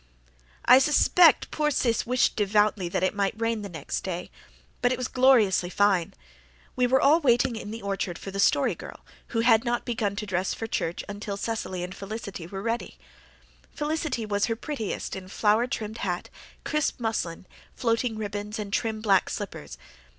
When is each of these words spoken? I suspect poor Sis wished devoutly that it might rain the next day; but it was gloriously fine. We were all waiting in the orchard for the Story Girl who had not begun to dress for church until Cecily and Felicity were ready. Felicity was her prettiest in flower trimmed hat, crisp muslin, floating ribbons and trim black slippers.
I 0.65 0.79
suspect 0.79 1.51
poor 1.51 1.69
Sis 1.69 2.07
wished 2.07 2.35
devoutly 2.35 2.89
that 2.89 3.03
it 3.03 3.13
might 3.13 3.39
rain 3.39 3.61
the 3.61 3.69
next 3.69 4.01
day; 4.01 4.31
but 4.81 4.91
it 4.91 4.97
was 4.97 5.07
gloriously 5.07 5.69
fine. 5.69 6.15
We 6.75 6.87
were 6.87 6.99
all 6.99 7.19
waiting 7.19 7.55
in 7.55 7.69
the 7.69 7.83
orchard 7.83 8.17
for 8.17 8.31
the 8.31 8.39
Story 8.39 8.73
Girl 8.73 9.05
who 9.27 9.41
had 9.41 9.63
not 9.63 9.85
begun 9.85 10.15
to 10.15 10.25
dress 10.25 10.55
for 10.55 10.65
church 10.65 11.03
until 11.07 11.37
Cecily 11.37 11.83
and 11.83 11.93
Felicity 11.93 12.47
were 12.47 12.63
ready. 12.63 12.97
Felicity 13.75 14.25
was 14.25 14.45
her 14.45 14.55
prettiest 14.55 15.15
in 15.15 15.27
flower 15.27 15.67
trimmed 15.67 15.99
hat, 15.99 16.31
crisp 16.63 16.99
muslin, 16.99 17.45
floating 17.75 18.17
ribbons 18.17 18.57
and 18.57 18.73
trim 18.73 19.01
black 19.01 19.29
slippers. 19.29 19.77